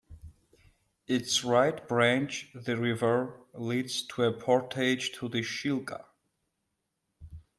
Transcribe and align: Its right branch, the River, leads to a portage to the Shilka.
Its 1.05 1.43
right 1.43 1.87
branch, 1.87 2.49
the 2.55 2.75
River, 2.75 3.39
leads 3.53 4.01
to 4.01 4.23
a 4.23 4.33
portage 4.33 5.11
to 5.11 5.29
the 5.29 5.43
Shilka. 5.43 6.05